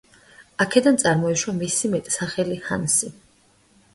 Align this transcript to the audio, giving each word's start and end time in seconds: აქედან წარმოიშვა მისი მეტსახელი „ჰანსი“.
აქედან 0.63 0.95
წარმოიშვა 1.01 1.53
მისი 1.59 1.91
მეტსახელი 1.95 2.57
„ჰანსი“. 2.69 3.13